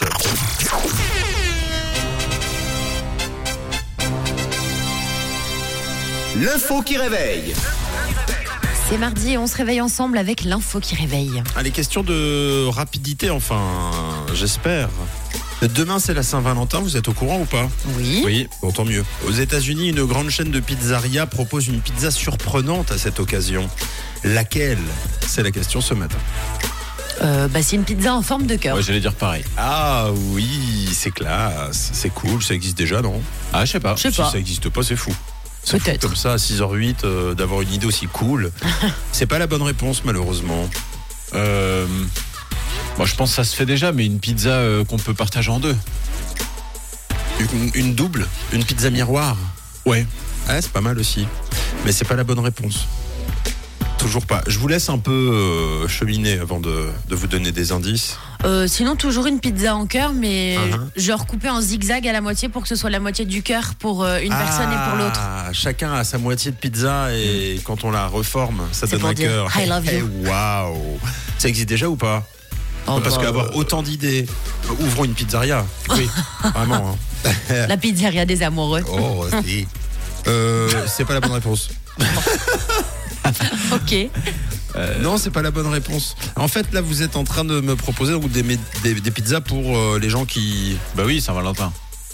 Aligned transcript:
10. 0.00 0.06
L'info 6.42 6.82
qui 6.82 6.96
réveille. 6.96 7.54
C'est 8.88 8.98
mardi 8.98 9.32
et 9.32 9.38
on 9.38 9.46
se 9.46 9.56
réveille 9.56 9.80
ensemble 9.80 10.18
avec 10.18 10.44
l'info 10.44 10.80
qui 10.80 10.94
réveille. 10.94 11.42
Allez, 11.54 11.70
question 11.70 12.02
de 12.02 12.66
rapidité, 12.66 13.30
enfin, 13.30 13.60
j'espère. 14.34 14.88
Demain, 15.62 15.98
c'est 15.98 16.14
la 16.14 16.22
Saint-Valentin, 16.22 16.80
vous 16.80 16.96
êtes 16.96 17.08
au 17.08 17.12
courant 17.12 17.40
ou 17.40 17.44
pas 17.44 17.68
Oui. 17.98 18.22
Oui, 18.24 18.48
bon, 18.62 18.72
tant 18.72 18.86
mieux. 18.86 19.04
Aux 19.28 19.32
États-Unis, 19.32 19.90
une 19.90 20.04
grande 20.04 20.30
chaîne 20.30 20.50
de 20.50 20.60
pizzeria 20.60 21.26
propose 21.26 21.68
une 21.68 21.80
pizza 21.80 22.10
surprenante 22.10 22.90
à 22.90 22.98
cette 22.98 23.20
occasion. 23.20 23.68
Laquelle? 24.24 24.78
C'est 25.26 25.42
la 25.42 25.50
question 25.50 25.80
ce 25.82 25.92
matin. 25.92 26.18
Euh, 27.22 27.48
bah, 27.48 27.62
c'est 27.62 27.76
une 27.76 27.84
pizza 27.84 28.14
en 28.14 28.22
forme 28.22 28.46
de 28.46 28.56
cœur. 28.56 28.76
Ouais, 28.76 28.82
j'allais 28.82 29.00
dire 29.00 29.14
pareil. 29.14 29.44
Ah 29.56 30.06
oui, 30.32 30.88
c'est 30.92 31.10
classe, 31.10 31.90
c'est 31.92 32.08
cool, 32.10 32.42
ça 32.42 32.54
existe 32.54 32.78
déjà, 32.78 33.02
non? 33.02 33.20
Ah, 33.52 33.64
je 33.64 33.72
sais 33.72 33.80
pas. 33.80 33.94
Je 33.96 34.02
sais 34.02 34.10
Si 34.10 34.16
pas. 34.16 34.30
ça 34.30 34.38
existe 34.38 34.68
pas, 34.70 34.82
c'est 34.82 34.96
fou. 34.96 35.14
C'est 35.62 35.78
fou 35.78 35.84
Peut-être. 35.84 36.00
comme 36.06 36.16
ça 36.16 36.32
à 36.32 36.36
6h08 36.36 36.96
euh, 37.04 37.34
d'avoir 37.34 37.60
une 37.60 37.72
idée 37.72 37.86
aussi 37.86 38.06
cool. 38.06 38.50
c'est 39.12 39.26
pas 39.26 39.38
la 39.38 39.46
bonne 39.46 39.62
réponse 39.62 40.02
malheureusement. 40.04 40.68
Euh, 41.34 41.86
moi, 42.96 43.06
je 43.06 43.14
pense 43.14 43.30
que 43.30 43.36
ça 43.36 43.44
se 43.44 43.54
fait 43.54 43.66
déjà, 43.66 43.92
mais 43.92 44.06
une 44.06 44.18
pizza 44.20 44.48
euh, 44.50 44.84
qu'on 44.84 44.96
peut 44.98 45.14
partager 45.14 45.50
en 45.50 45.60
deux. 45.60 45.76
Une, 47.40 47.70
une 47.74 47.94
double, 47.94 48.26
une 48.52 48.64
pizza 48.64 48.90
miroir. 48.90 49.36
Ouais. 49.86 50.06
Ouais, 50.48 50.60
c'est 50.62 50.72
pas 50.72 50.80
mal 50.80 50.98
aussi. 50.98 51.26
Mais 51.84 51.92
c'est 51.92 52.04
pas 52.06 52.16
la 52.16 52.24
bonne 52.24 52.38
réponse. 52.40 52.86
Toujours 54.00 54.24
pas. 54.24 54.40
Je 54.46 54.58
vous 54.58 54.66
laisse 54.66 54.88
un 54.88 54.96
peu 54.96 55.10
euh, 55.12 55.86
cheminer 55.86 56.38
avant 56.38 56.58
de, 56.58 56.88
de 57.10 57.14
vous 57.14 57.26
donner 57.26 57.52
des 57.52 57.70
indices. 57.70 58.16
Euh, 58.46 58.66
sinon, 58.66 58.96
toujours 58.96 59.26
une 59.26 59.40
pizza 59.40 59.76
en 59.76 59.84
cœur, 59.86 60.12
mais 60.14 60.56
Uh-huh. 60.56 60.80
genre 60.96 61.26
coupée 61.26 61.50
en 61.50 61.60
zigzag 61.60 62.08
à 62.08 62.12
la 62.12 62.22
moitié 62.22 62.48
pour 62.48 62.62
que 62.62 62.68
ce 62.68 62.76
soit 62.76 62.88
la 62.88 62.98
moitié 62.98 63.26
du 63.26 63.42
cœur 63.42 63.74
pour 63.78 64.02
euh, 64.02 64.18
une 64.22 64.30
personne 64.30 64.72
et 64.72 64.88
pour 64.88 64.96
l'autre. 64.98 65.20
Ah, 65.22 65.50
Chacun 65.52 65.92
a 65.92 66.02
sa 66.04 66.16
moitié 66.16 66.50
de 66.50 66.56
pizza 66.56 67.14
et 67.14 67.60
quand 67.62 67.84
on 67.84 67.90
la 67.90 68.06
reforme, 68.06 68.62
ça 68.72 68.86
donne 68.86 69.04
un 69.04 69.14
cœur. 69.14 69.48
I 69.58 69.66
love 69.68 69.84
you. 69.84 70.08
Eh, 70.24 70.28
Waouh 70.28 70.98
Ça 71.36 71.48
existe 71.48 71.68
déjà 71.68 71.88
ou 71.90 71.96
pas? 71.96 72.26
Oh, 72.86 73.00
Parce 73.04 73.16
bah, 73.18 73.24
qu'avoir 73.24 73.54
autant 73.54 73.82
d'idées, 73.82 74.24
ouvrons 74.80 75.04
une 75.04 75.12
pizzeria. 75.14 75.66
Oui, 75.90 76.08
vraiment. 76.54 76.96
hein. 77.26 77.30
La 77.68 77.76
pizzeria 77.76 78.24
des 78.24 78.42
amoureux. 78.42 78.82
Oh, 78.90 79.26
si. 79.44 79.66
C'est 80.86 81.04
pas 81.04 81.12
la 81.14 81.20
bonne 81.20 81.32
réponse. 81.32 81.68
Ok. 83.72 84.08
Non, 85.02 85.18
c'est 85.18 85.30
pas 85.30 85.42
la 85.42 85.50
bonne 85.50 85.66
réponse. 85.66 86.16
En 86.36 86.46
fait, 86.48 86.72
là, 86.72 86.80
vous 86.80 87.02
êtes 87.02 87.16
en 87.16 87.24
train 87.24 87.44
de 87.44 87.60
me 87.60 87.74
proposer 87.76 88.12
donc, 88.12 88.30
des, 88.30 88.42
des, 88.82 88.94
des 88.94 89.10
pizzas 89.10 89.40
pour 89.40 89.76
euh, 89.76 89.98
les 90.00 90.08
gens 90.08 90.24
qui. 90.24 90.76
Bah 90.96 91.02
oui, 91.04 91.20
Saint-Valentin. 91.20 91.72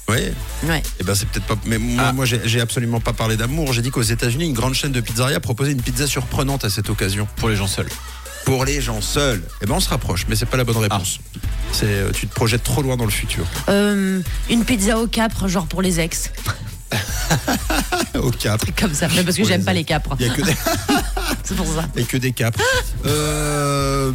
Ouais. 0.08 0.32
Ouais. 0.62 0.82
Eh 1.00 1.04
ben, 1.04 1.14
c'est 1.14 1.28
peut-être 1.28 1.46
pas. 1.46 1.56
Mais 1.66 1.78
moi, 1.78 2.04
Ah. 2.08 2.12
moi 2.12 2.24
j'ai 2.24 2.60
absolument 2.60 3.00
pas 3.00 3.12
parlé 3.12 3.36
d'amour. 3.36 3.72
J'ai 3.72 3.82
dit 3.82 3.90
qu'aux 3.90 4.02
États-Unis, 4.02 4.46
une 4.46 4.54
grande 4.54 4.74
chaîne 4.74 4.92
de 4.92 5.00
pizzeria 5.00 5.38
proposait 5.40 5.72
une 5.72 5.82
pizza 5.82 6.06
surprenante 6.06 6.64
à 6.64 6.70
cette 6.70 6.88
occasion. 6.88 7.28
Pour 7.36 7.48
les 7.50 7.56
gens 7.56 7.66
seuls. 7.66 7.88
Pour 8.46 8.64
les 8.64 8.80
gens 8.80 9.00
seuls. 9.02 9.42
Eh 9.62 9.66
ben, 9.66 9.74
on 9.74 9.80
se 9.80 9.88
rapproche, 9.90 10.24
mais 10.28 10.36
c'est 10.36 10.46
pas 10.46 10.56
la 10.56 10.64
bonne 10.64 10.76
réponse. 10.78 11.18
C'est, 11.72 11.86
euh, 11.86 12.10
tu 12.12 12.26
te 12.28 12.34
projettes 12.34 12.62
trop 12.62 12.80
loin 12.82 12.96
dans 12.96 13.04
le 13.04 13.10
futur. 13.10 13.44
Euh, 13.68 14.20
une 14.48 14.64
pizza 14.64 14.96
au 14.98 15.08
capre, 15.08 15.46
genre 15.48 15.66
pour 15.66 15.82
les 15.82 15.98
ex. 16.00 16.30
Au 18.20 18.30
cap. 18.30 18.60
Comme 18.78 18.94
ça. 18.94 19.08
Mais 19.14 19.22
parce 19.22 19.36
que 19.36 19.44
j'aime 19.44 19.60
les 19.60 19.64
pas 19.64 19.72
les 19.72 19.84
capres. 19.84 20.16
Il 20.20 20.26
y 20.26 20.30
a 20.30 20.32
que 20.34 20.42
des, 20.42 20.54
C'est 21.44 21.56
pour 21.56 21.66
ça. 21.66 21.86
il 21.94 22.00
y 22.00 22.04
a 22.04 22.06
que 22.06 22.16
des 22.16 22.32
capres. 22.32 22.60
Euh, 23.06 24.12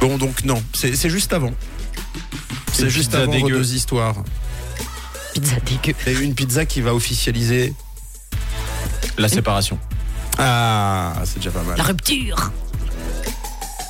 Bon, 0.00 0.18
donc 0.18 0.44
non, 0.44 0.62
c'est 0.74 0.94
c'est 0.94 1.08
juste 1.10 1.32
avant. 1.32 1.52
C'est 2.72 2.90
juste 2.90 3.10
pizza 3.10 3.22
avant 3.22 3.32
vos 3.32 3.46
dégueu. 3.46 3.56
deux 3.58 3.74
histoires. 3.74 4.16
Pizza 5.34 5.56
dégueu. 5.64 5.94
Et 6.06 6.12
une 6.22 6.34
pizza 6.34 6.66
qui 6.66 6.80
va 6.82 6.94
officialiser. 6.94 7.72
La 9.18 9.28
séparation. 9.28 9.78
Ah, 10.38 11.14
c'est 11.24 11.36
déjà 11.38 11.50
pas 11.50 11.62
mal. 11.62 11.76
La 11.78 11.84
rupture. 11.84 12.52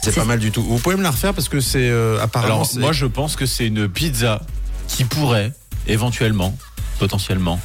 C'est 0.03 0.13
c'est- 0.13 0.21
pas 0.21 0.25
mal 0.25 0.39
du 0.39 0.53
tout. 0.53 0.63
Vous 0.63 0.79
pouvez 0.79 0.95
me 0.97 1.03
la 1.03 1.11
refaire 1.11 1.35
parce 1.35 1.49
que 1.49 1.61
c'est 1.61 1.89
euh, 1.91 2.23
apparemment. 2.23 2.55
Alors, 2.55 2.67
c'est- 2.67 2.79
moi, 2.79 2.93
je 2.93 3.07
pense 3.07 3.35
que 3.35 3.45
c'est 3.47 3.67
une 3.67 3.89
pizza 3.89 4.41
qui 4.87 5.03
pourrait, 5.05 5.53
éventuellement, 5.89 6.57
potentiellement, 7.01 7.61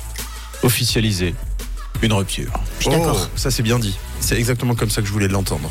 officialiser 0.64 1.36
une 2.02 2.14
rupture. 2.14 2.52
Je 2.80 2.84
suis 2.84 2.92
d'accord. 2.92 3.30
Oh, 3.30 3.38
ça 3.38 3.52
c'est 3.52 3.64
bien 3.64 3.80
dit. 3.80 3.96
C'est 4.20 4.38
exactement 4.38 4.76
comme 4.76 4.90
ça 4.90 5.02
que 5.02 5.08
je 5.08 5.14
voulais 5.14 5.28
l'entendre. 5.28 5.70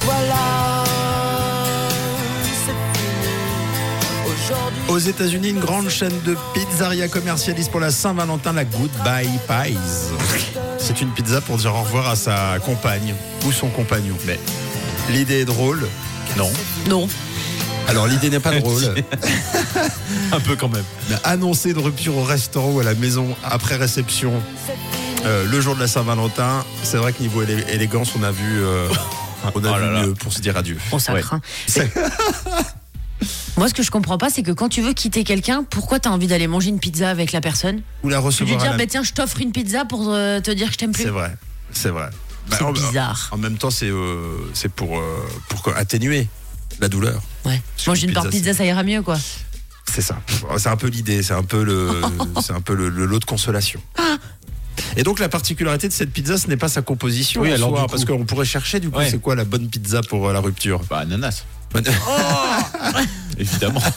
Aux 4.89 4.99
États-Unis, 4.99 5.51
une 5.51 5.61
grande 5.61 5.89
chaîne 5.89 6.21
de 6.27 6.37
pizzeria 6.53 7.07
commercialise 7.07 7.69
pour 7.69 7.79
la 7.79 7.93
Saint-Valentin 7.93 8.53
la 8.53 8.65
Goodbye 8.65 9.31
Pies. 9.47 9.79
C'est 10.79 11.01
une 11.01 11.11
pizza 11.11 11.41
pour 11.41 11.59
dire 11.59 11.75
au 11.75 11.83
revoir 11.83 12.09
à 12.09 12.17
sa 12.17 12.59
compagne 12.65 13.15
ou 13.47 13.53
son 13.53 13.69
compagnon. 13.69 14.17
Mais 14.27 14.39
l'idée 15.11 15.41
est 15.41 15.45
drôle. 15.45 15.87
Non. 16.37 16.51
Non. 16.89 17.09
Alors 17.91 18.07
l'idée 18.07 18.31
n'est 18.31 18.41
pas 18.41 18.59
drôle. 18.59 18.83
Un 20.33 20.41
peu 20.41 20.57
quand 20.57 20.69
même. 20.69 20.85
Mais 21.09 21.17
annoncer 21.25 21.71
une 21.71 21.79
rupture 21.79 22.17
au 22.17 22.23
restaurant 22.25 22.71
ou 22.73 22.81
à 22.81 22.85
la 22.85 22.95
maison 22.95 23.35
après 23.45 23.77
réception 23.77 24.33
euh, 25.25 25.45
le 25.51 25.61
jour 25.61 25.75
de 25.75 25.81
la 25.81 25.87
Saint-Valentin, 25.89 26.65
c'est 26.83 26.97
vrai 26.97 27.13
que 27.13 27.21
niveau 27.23 27.43
élé- 27.43 27.69
élégance, 27.69 28.13
on 28.19 28.23
a 28.23 28.31
vu, 28.31 28.63
euh, 28.63 28.89
on 29.55 29.65
a 29.65 29.71
Oh 29.73 29.75
vu 29.77 29.81
là 29.83 29.91
là. 29.91 30.03
mieux 30.07 30.15
pour 30.15 30.33
se 30.33 30.41
dire 30.41 30.57
adieu. 30.57 30.79
On 30.93 30.97
Ouais. 31.13 31.21
craint. 31.21 31.41
Moi, 33.57 33.69
ce 33.69 33.75
que 33.75 33.83
je 33.83 33.91
comprends 33.91 34.17
pas, 34.17 34.31
c'est 34.31 34.43
que 34.43 34.53
quand 34.53 34.71
tu 34.71 34.81
veux 34.81 34.95
quitter 34.95 35.23
quelqu'un, 35.25 35.63
pourquoi 35.69 36.01
t'as 36.01 36.09
envie 36.11 36.27
d'aller 36.27 36.47
manger 36.47 36.71
une 36.71 36.79
pizza 36.79 37.11
avec 37.11 37.33
la 37.33 37.43
personne 37.43 37.83
Ou 38.03 38.09
la 38.09 38.17
Tu 38.17 38.21
lui 38.23 38.27
recevoir. 38.27 38.57
à 38.57 38.63
dire, 38.63 38.71
la- 38.73 38.79
bah 38.79 38.87
tiens, 38.89 39.03
je 39.03 39.13
t'offre 39.13 39.41
une 39.43 39.53
pizza 39.53 39.85
pour 39.85 40.07
euh, 40.11 40.41
te 40.41 40.51
dire 40.51 40.69
que 40.69 40.73
je 40.73 40.79
t'aime 40.79 40.93
plus. 40.93 41.03
C'est 41.03 41.11
vrai, 41.11 41.35
c'est 41.73 41.91
vrai. 41.91 42.09
Bah, 42.49 42.57
C'est 42.59 42.65
en- 42.65 42.73
bizarre. 42.73 43.29
En 43.33 43.37
même 43.37 43.59
temps, 43.59 43.69
c'est 43.71 43.91
euh, 43.91 44.39
c'est 44.55 44.73
pour 44.73 44.99
euh, 44.99 45.03
pour 45.51 45.77
atténuer 45.77 46.29
la 46.81 46.89
douleur. 46.89 47.21
Ouais. 47.45 47.61
Manger 47.87 48.07
une 48.07 48.13
part 48.13 48.25
pizza, 48.25 48.37
pizza, 48.39 48.55
ça 48.55 48.65
ira 48.65 48.83
mieux, 48.83 49.03
quoi. 49.03 49.19
C'est 49.93 50.03
ça. 50.03 50.21
C'est 50.57 50.69
un 50.69 50.77
peu 50.77 50.89
l'idée. 50.89 51.23
C'est 51.23 51.35
un 51.35 51.43
peu 51.43 51.63
le 51.65 52.01
c'est 52.43 52.53
un 52.53 52.61
peu 52.61 52.75
le, 52.75 52.89
le 52.89 53.07
lot 53.07 53.19
de 53.19 53.25
consolation. 53.25 53.81
Et 54.97 55.03
donc 55.03 55.19
la 55.19 55.29
particularité 55.29 55.89
de 55.89 55.93
cette 55.93 56.11
pizza, 56.11 56.39
ce 56.39 56.47
n'est 56.49 56.57
pas 56.57 56.69
sa 56.69 56.81
composition, 56.83 57.43
Oui, 57.43 57.51
en 57.53 57.55
alors, 57.57 57.69
soi, 57.71 57.79
du 57.81 57.85
coup. 57.85 57.91
parce 57.93 58.05
qu'on 58.07 58.25
pourrait 58.25 58.45
chercher 58.47 58.81
du 58.81 58.89
coup, 58.91 58.99
Ouais. 58.99 59.11
c'est 59.11 59.21
quoi 59.21 59.35
la 59.35 59.45
bonne 59.45 59.69
pizza 59.69 60.01
pour 60.03 60.29
euh, 60.29 60.33
la 60.33 60.41
rupture? 60.41 60.81
Bah, 60.89 60.99
ananas. 61.01 61.45
Évidemment. 63.39 63.83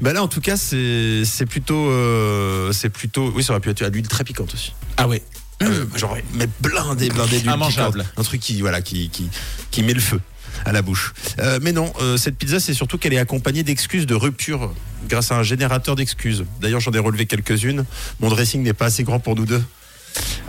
Bah 0.00 0.12
là, 0.12 0.22
en 0.24 0.28
tout 0.28 0.40
cas, 0.40 0.56
c'est 0.56 1.22
c'est 1.24 1.46
plutôt 1.46 1.88
euh, 1.88 2.72
c'est 2.72 2.88
plutôt 2.90 3.30
oui, 3.34 3.44
ça 3.44 3.52
aurait 3.52 3.60
pu 3.60 3.70
être 3.70 3.82
à 3.82 3.88
l'huile 3.90 4.08
très 4.08 4.24
piquante 4.24 4.52
aussi. 4.52 4.72
Ah 4.96 5.06
ouais. 5.06 5.22
Euh, 5.64 5.86
genre 5.96 6.16
mais 6.34 6.48
blindé 6.60 7.08
blindé 7.08 7.40
piquante. 7.68 7.94
un 8.16 8.22
truc 8.22 8.40
qui 8.40 8.60
voilà 8.60 8.80
qui 8.82 9.08
qui 9.10 9.28
qui 9.70 9.82
met 9.82 9.94
le 9.94 10.00
feu 10.00 10.20
à 10.64 10.72
la 10.72 10.82
bouche. 10.82 11.12
Euh, 11.40 11.58
mais 11.62 11.72
non, 11.72 11.92
euh, 12.00 12.16
cette 12.16 12.36
pizza, 12.36 12.60
c'est 12.60 12.74
surtout 12.74 12.96
qu'elle 12.96 13.12
est 13.12 13.18
accompagnée 13.18 13.62
d'excuses 13.64 14.06
de 14.06 14.14
rupture 14.14 14.72
grâce 15.08 15.32
à 15.32 15.36
un 15.36 15.42
générateur 15.42 15.96
d'excuses. 15.96 16.44
D'ailleurs, 16.60 16.80
j'en 16.80 16.92
ai 16.92 16.98
relevé 17.00 17.26
quelques-unes. 17.26 17.84
Mon 18.20 18.28
dressing 18.28 18.62
n'est 18.62 18.72
pas 18.72 18.86
assez 18.86 19.02
grand 19.02 19.18
pour 19.18 19.34
nous 19.36 19.46
deux. 19.46 19.62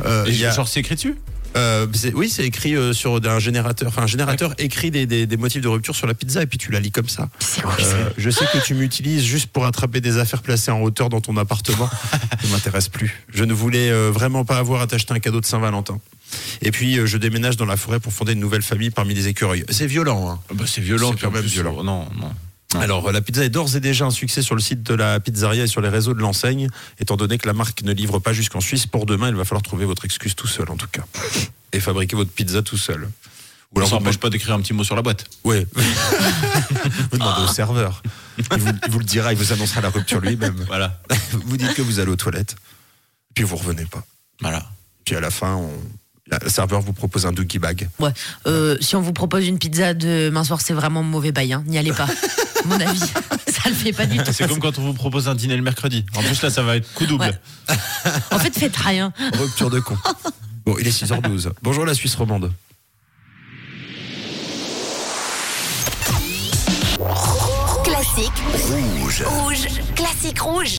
Euh, 0.05 0.25
Et 0.25 0.33
y 0.33 0.45
a- 0.45 0.51
genre, 0.51 0.67
c'est 0.67 0.79
écrit 0.79 0.95
dessus? 0.95 1.15
Euh, 1.55 1.87
oui, 2.13 2.29
c'est 2.29 2.43
écrit 2.45 2.75
euh, 2.75 2.93
sur 2.93 3.19
un 3.25 3.39
générateur. 3.39 3.87
Enfin, 3.87 4.03
un 4.03 4.07
générateur 4.07 4.53
écrit 4.57 4.91
des, 4.91 5.05
des- 5.05 5.25
des 5.25 5.37
motifs 5.37 5.61
de 5.61 5.67
rupture 5.67 5.95
sur 5.95 6.07
la 6.07 6.13
pizza 6.13 6.41
et 6.41 6.45
puis 6.47 6.57
tu 6.57 6.71
la 6.71 6.79
lis 6.79 6.91
comme 6.91 7.09
ça. 7.09 7.29
Euh, 7.79 8.09
je 8.17 8.29
sais 8.29 8.45
que 8.51 8.57
tu 8.63 8.73
m'utilises 8.73 9.23
juste 9.23 9.47
pour 9.47 9.65
attraper 9.65 10.01
des 10.01 10.17
affaires 10.17 10.41
placées 10.41 10.71
en 10.71 10.81
hauteur 10.81 11.09
dans 11.09 11.21
ton 11.21 11.37
appartement. 11.37 11.89
ça 12.41 12.47
m'intéresse 12.51 12.89
plus. 12.89 13.23
Je 13.33 13.43
ne 13.43 13.53
voulais 13.53 13.89
euh, 13.89 14.11
vraiment 14.11 14.45
pas 14.45 14.57
avoir 14.57 14.81
à 14.81 14.87
t'acheter 14.87 15.13
un 15.13 15.19
cadeau 15.19 15.39
de 15.41 15.45
Saint-Valentin. 15.45 15.99
Et 16.61 16.71
puis, 16.71 16.99
je 17.05 17.17
déménage 17.17 17.55
dans 17.55 17.65
la 17.65 17.77
forêt 17.77 17.99
pour 17.99 18.11
fonder 18.11 18.33
une 18.33 18.39
nouvelle 18.39 18.63
famille 18.63 18.89
parmi 18.89 19.13
les 19.13 19.27
écureuils. 19.27 19.63
C'est 19.69 19.85
violent, 19.87 20.29
hein. 20.31 20.39
bah, 20.53 20.65
C'est 20.67 20.81
violent. 20.81 21.11
C'est 21.13 21.21
quand 21.21 21.31
même 21.31 21.43
violent. 21.43 21.83
Non, 21.83 22.07
non. 22.19 22.31
Alors, 22.81 23.11
la 23.11 23.21
pizza 23.21 23.43
est 23.43 23.49
d'ores 23.49 23.75
et 23.75 23.79
déjà 23.79 24.05
un 24.05 24.11
succès 24.11 24.41
sur 24.41 24.55
le 24.55 24.61
site 24.61 24.83
de 24.83 24.93
la 24.93 25.19
pizzeria 25.19 25.63
et 25.63 25.67
sur 25.67 25.81
les 25.81 25.89
réseaux 25.89 26.13
de 26.13 26.19
l'enseigne. 26.21 26.69
Étant 26.99 27.17
donné 27.17 27.37
que 27.37 27.47
la 27.47 27.53
marque 27.53 27.81
ne 27.83 27.93
livre 27.93 28.19
pas 28.19 28.33
jusqu'en 28.33 28.61
Suisse, 28.61 28.87
pour 28.87 29.05
demain, 29.05 29.29
il 29.29 29.35
va 29.35 29.45
falloir 29.45 29.61
trouver 29.63 29.85
votre 29.85 30.05
excuse 30.05 30.35
tout 30.35 30.47
seul, 30.47 30.69
en 30.69 30.77
tout 30.77 30.87
cas. 30.91 31.03
Et 31.73 31.79
fabriquer 31.79 32.15
votre 32.15 32.31
pizza 32.31 32.61
tout 32.61 32.77
seul. 32.77 33.03
Ou 33.73 33.79
On 33.79 33.81
alors, 33.81 33.93
empêche 33.95 34.17
pas 34.17 34.29
d'écrire 34.29 34.55
un 34.55 34.61
petit 34.61 34.73
mot 34.73 34.83
sur 34.83 34.95
la 34.95 35.01
boîte. 35.01 35.25
Oui. 35.43 35.65
vous 35.75 37.17
demandez 37.17 37.41
au 37.43 37.47
serveur. 37.53 38.01
Il 38.37 38.59
vous, 38.59 38.71
il 38.85 38.91
vous 38.91 38.99
le 38.99 39.05
dira, 39.05 39.33
il 39.33 39.37
vous 39.37 39.51
annoncera 39.53 39.81
la 39.81 39.89
rupture 39.89 40.19
lui-même. 40.21 40.63
Voilà. 40.67 40.99
Vous 41.31 41.57
dites 41.57 41.73
que 41.73 41.81
vous 41.81 41.99
allez 41.99 42.11
aux 42.11 42.15
toilettes, 42.15 42.55
puis 43.33 43.43
vous 43.43 43.55
revenez 43.55 43.85
pas. 43.85 44.05
Voilà. 44.41 44.65
Puis 45.05 45.15
à 45.15 45.19
la 45.21 45.31
fin, 45.31 45.55
on- 45.55 45.79
le 46.27 46.49
serveur 46.49 46.81
vous 46.81 46.93
propose 46.93 47.25
un 47.25 47.31
dookie 47.31 47.59
bag. 47.59 47.87
Ouais. 47.99 48.09
Euh, 48.47 48.77
si 48.81 48.95
on 48.95 49.01
vous 49.01 49.13
propose 49.13 49.47
une 49.47 49.59
pizza 49.59 49.93
demain 49.93 50.43
soir, 50.43 50.59
c'est 50.61 50.73
vraiment 50.73 51.03
mauvais 51.03 51.31
bail. 51.31 51.53
hein. 51.53 51.63
N'y 51.67 51.77
allez 51.77 51.91
pas. 51.93 52.05
À 52.05 52.67
mon 52.67 52.79
avis, 52.79 52.99
ça 53.47 53.69
le 53.69 53.75
fait 53.75 53.93
pas 53.93 54.05
du 54.07 54.17
tout. 54.17 54.31
C'est 54.33 54.47
comme 54.47 54.59
quand 54.59 54.79
on 54.79 54.83
vous 54.83 54.93
propose 54.93 55.27
un 55.27 55.35
dîner 55.35 55.55
le 55.55 55.61
mercredi. 55.61 56.03
En 56.15 56.21
plus, 56.23 56.41
là, 56.41 56.49
ça 56.49 56.63
va 56.63 56.77
être 56.77 56.91
coup 56.93 57.05
double. 57.05 57.25
Ouais. 57.25 57.75
En 58.31 58.39
fait, 58.39 58.57
faites 58.57 58.75
rien. 58.75 59.13
Rupture 59.39 59.69
de 59.69 59.79
con. 59.79 59.97
Bon, 60.65 60.75
il 60.79 60.87
est 60.87 61.03
6h12. 61.03 61.51
Bonjour 61.61 61.85
la 61.85 61.93
Suisse 61.93 62.15
romande. 62.15 62.51
Classique. 67.83 68.31
Rouge. 68.99 69.23
Rouge. 69.25 69.67
Classique 69.95 70.39
rouge. 70.39 70.73